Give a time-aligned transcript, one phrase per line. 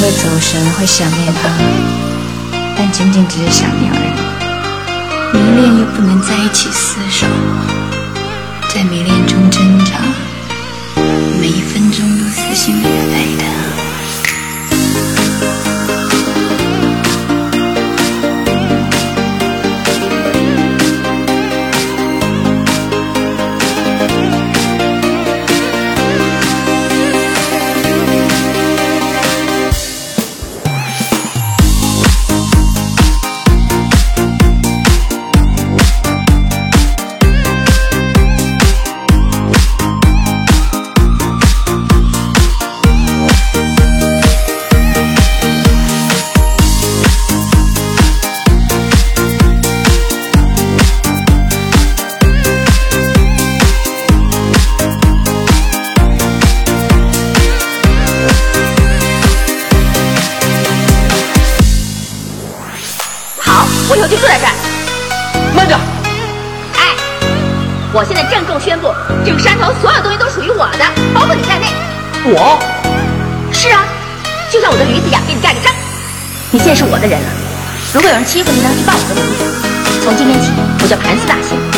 [0.00, 1.50] 会走神，会想念他，
[2.74, 4.18] 但仅仅只是想念而已。
[5.36, 7.26] 迷恋又不能在一起厮守，
[8.74, 10.00] 在迷恋中挣扎，
[11.38, 13.09] 每一分钟都撕心裂肺
[76.52, 77.28] 你现在是我的人了。
[77.94, 79.44] 如果有人欺负你呢，就报我的名字。
[80.02, 80.50] 从今天起，
[80.82, 81.69] 我叫盘丝大仙。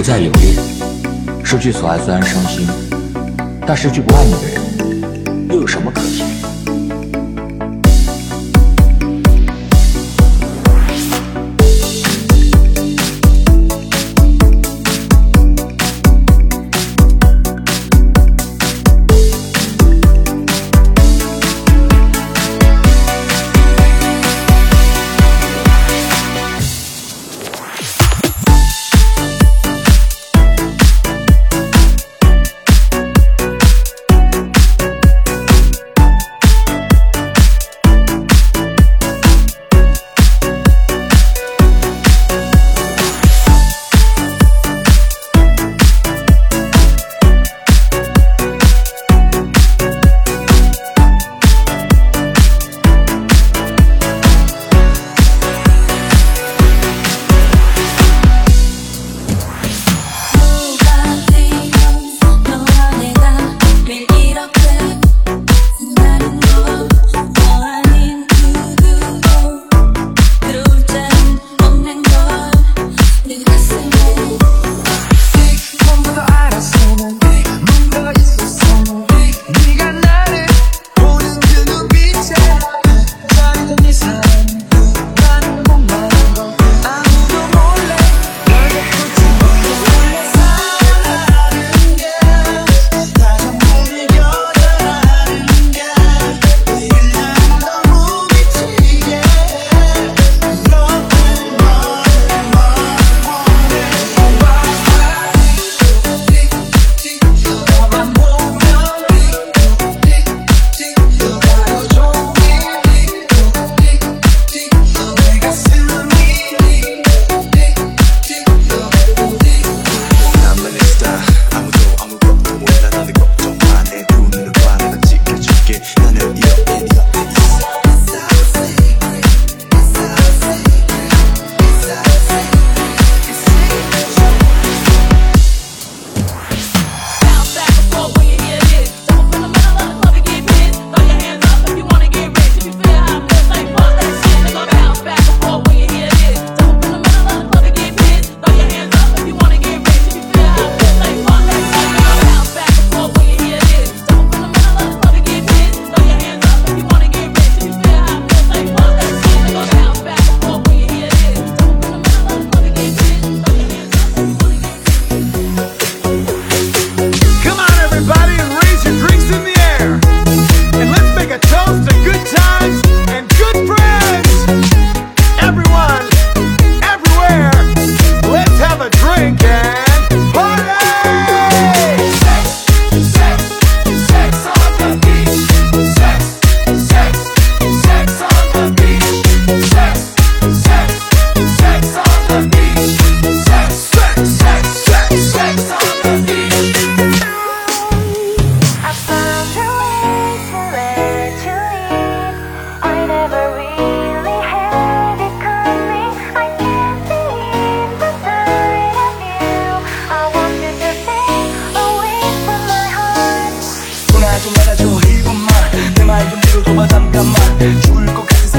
[0.00, 0.54] 不再留恋。
[1.44, 2.66] 失去所爱虽然伤心，
[3.66, 4.59] 但失去不爱你的人，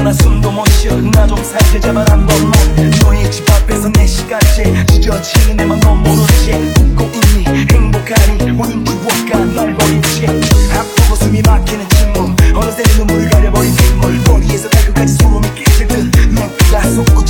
[0.02, 0.96] 나 숨도 못 쉬어.
[0.96, 2.52] 나좀 살게 제발 한번만.
[3.02, 6.52] 너희 집 앞에서 내 시간째 지저치는 내맘 넌 모르지.
[6.76, 7.04] 웃고
[7.36, 7.66] 있니?
[7.70, 8.50] 행복하니?
[8.50, 10.26] 모든 추억과 널 버리지.
[10.72, 12.36] 아프고 숨이 막히는 침묵.
[12.56, 14.20] 어느새 눈물 가려버린 빗물.
[14.26, 17.24] 머리에서 발끝까지 소름이 끼칠 듯넌 그가 속구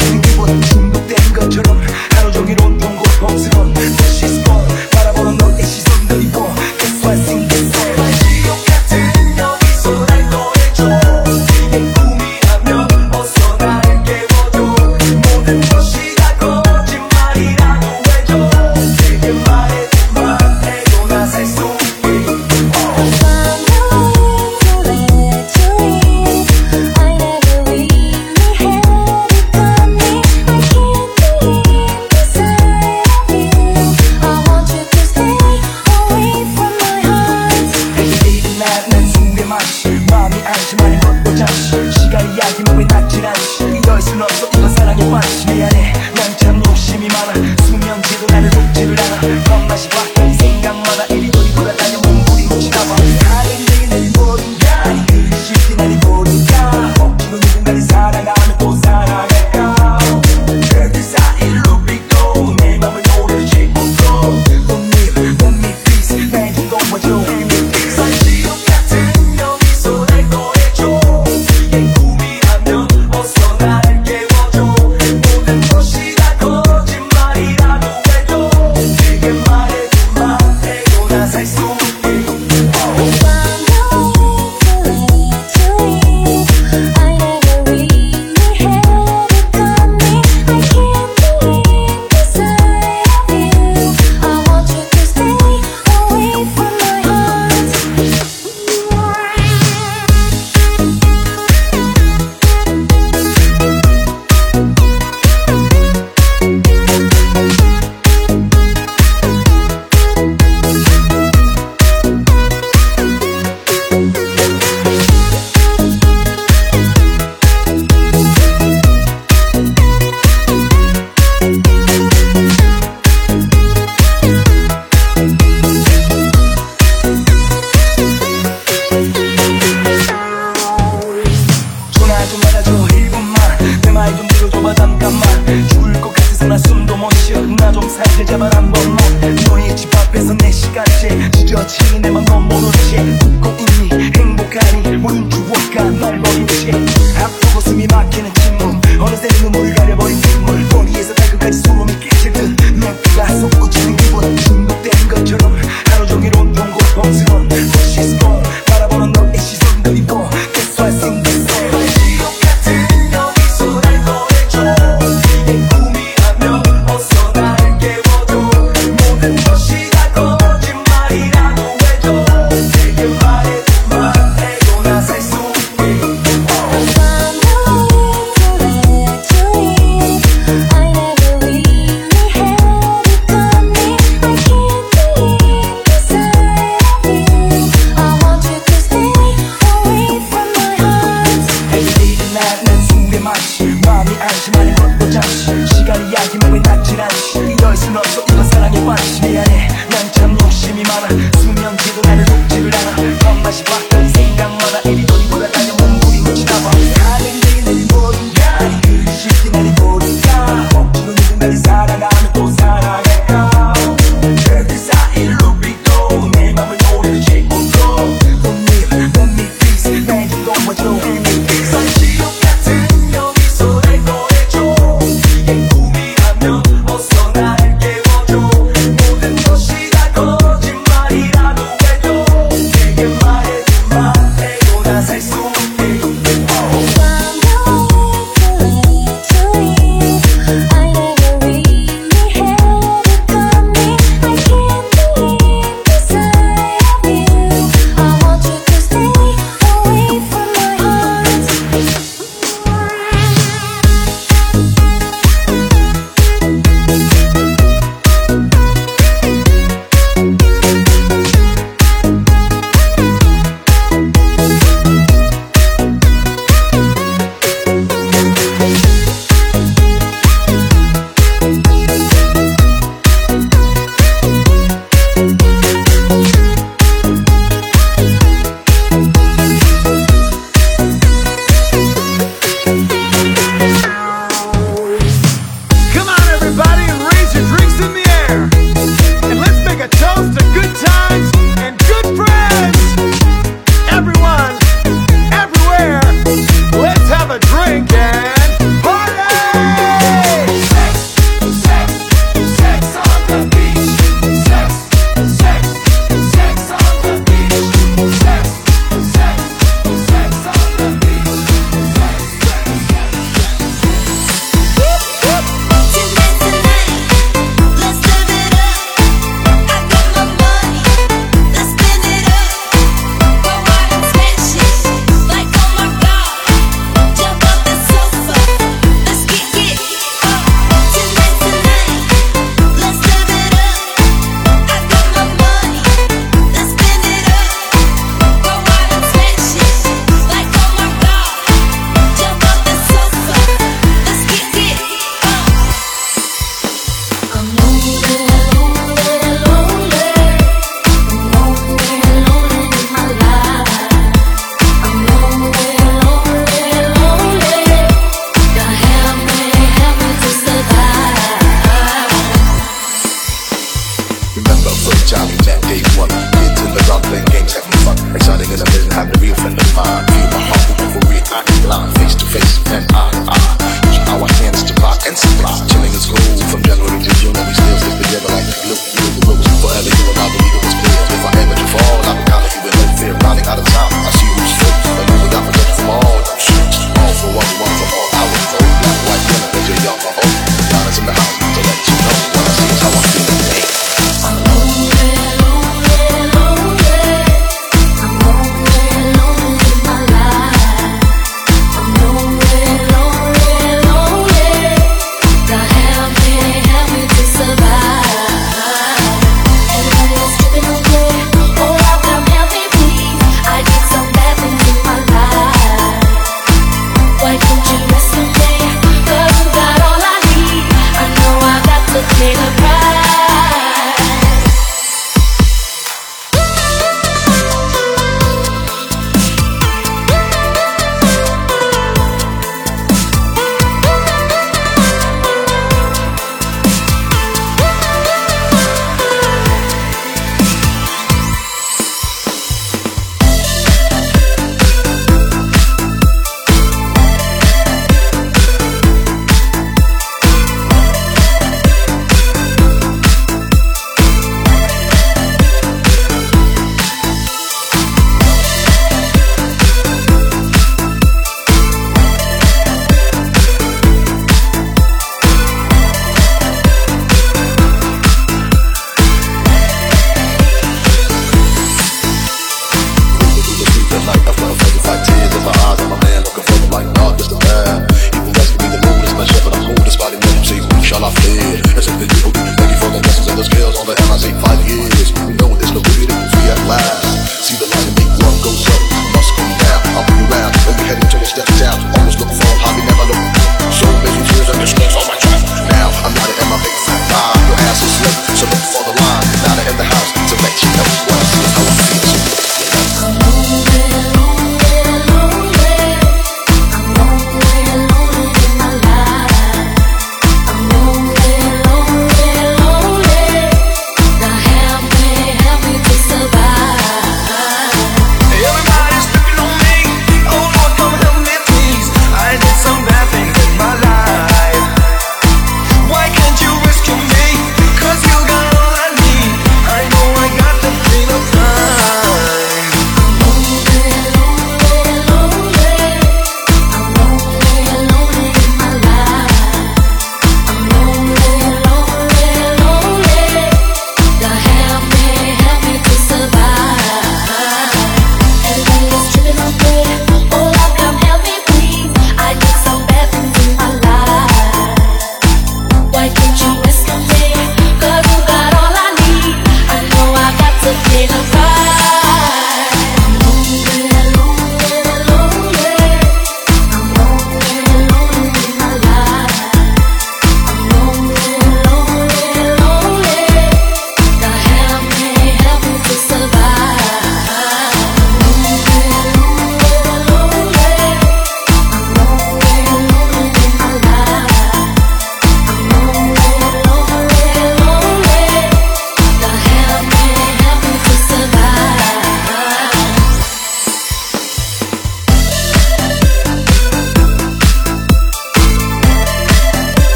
[138.19, 139.02] Gece baran bomba.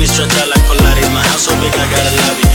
[0.00, 2.49] mi stretch out like in my house, so big I gotta love you.